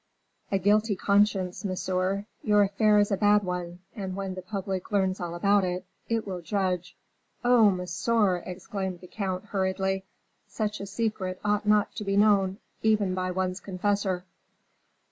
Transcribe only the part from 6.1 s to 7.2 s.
will judge"